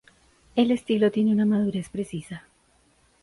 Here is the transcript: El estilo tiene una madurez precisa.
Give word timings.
El 0.55 0.71
estilo 0.71 1.11
tiene 1.11 1.31
una 1.31 1.45
madurez 1.45 1.89
precisa. 1.89 2.45